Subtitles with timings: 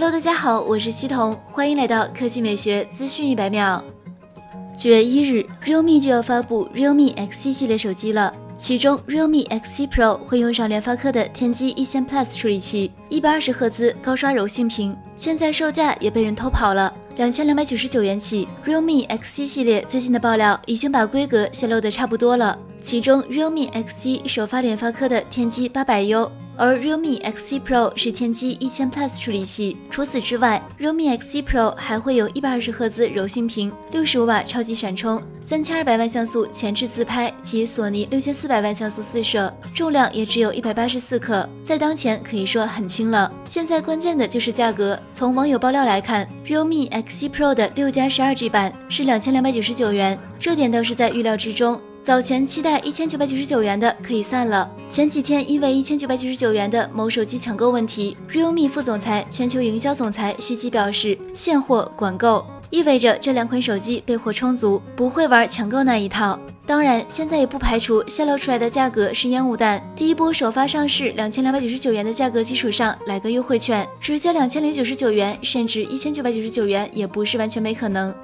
[0.00, 3.82] Hello，大家好，我是西彤，欢迎来到科技美学资讯一百秒。
[4.76, 18.46] 九月一日，realme 就要发布 realme X7 系列手机了，其中 realme X7 Pro 会用上联发科的天玑一千 Plus 处理器，一百二十赫兹高刷柔性屏，现在售价也被人偷跑了，两千两百九十九元起。
[18.64, 26.30] realme X7 系列最近的爆料已经把规格泄露的差不多了，其中 realme X7 首发联发科的天玑八百 U。
[26.58, 29.76] 而 realme X7 Pro 是天玑一千 Plus 处理器。
[29.88, 43.32] 除此之外，realme X7 Pro 还会有一百二十赫兹柔性屏、六十五瓦超级闪充、三千二百万像素前置自拍及索尼六千四百万像素四摄，重量也只有一百八十四克，在当前可以说很轻了。
[43.48, 44.98] 现在关键的就是价格。
[45.14, 51.80] 从网友爆料来看，realme X7 Pro 的六加十二 G 版是两千两百九十九元，这点倒是在预料之中。
[52.08, 54.66] 早前期待一千九百九十九元的可以散了。
[54.88, 66.40] 前几天因为一千九百九十九元的某手机抢购问题，realme 副总裁、全球营销总裁徐吉表示，现货管够，意味着这两款手机备货充足，不会玩抢购那一套。
[66.64, 69.78] 当然，现在也不排除泄露出来的价格是烟雾弹。
[69.94, 78.14] 第一波首发上市两千两百九十九元的价格基础上来个优惠券，直接两千零九十九元，甚至一千九百九十九元，也不是完全没可能。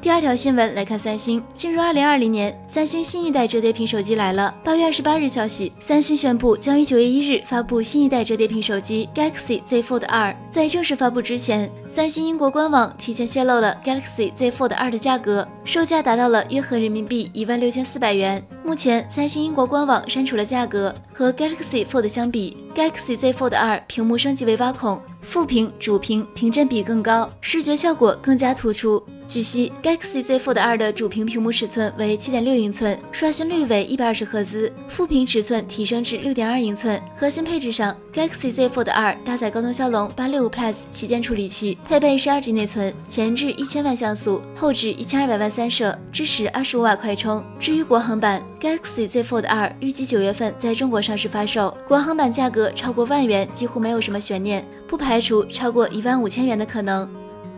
[0.00, 4.54] 第二条新闻来看，三星进入二零二零年，三星新一代折叠屏手机来了。
[4.62, 10.34] 八月二十八日消息，三星宣布将于九月一日发布新一代折叠屏手机 Galaxy Z Fold 二。
[10.48, 18.40] 在正式发布之前，三星英国官网提前泄露了 Galaxy Z Fold 二的价格，售价达到了约合人民币一万六千四百元。
[18.62, 20.94] 目前，三星英国官网删除了价格。
[21.12, 29.02] 和 Galaxy Fold 相比，Galaxy Z Fold 二屏幕升级为挖孔，副屏、主屏屏占比更高，视觉效果更加突出。
[29.26, 37.00] 据悉，Galaxy Z Fold 二的主屏屏幕尺寸为七点六英寸，刷新率为一百二十赫兹，副屏尺寸提升至六点二英寸。
[37.16, 47.42] 核心配置上，Galaxy Z Fold 二搭载高通骁龙八六五 Plus 旗舰处理器，配备十二 G 内存，前置一千万像素，后置一千二百万三摄，支持二十五瓦快充。
[47.58, 57.08] 至于国行版 Galaxy Z Fold 二，预计九月份在中国上市发售，国行版价格超过万元几乎没有什么悬念，不排除超过一万五千元的可能。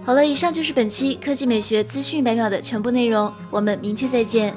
[0.05, 4.55] 好了，以上就是本期科技美学资讯百秒的全部内容，我们明天再见。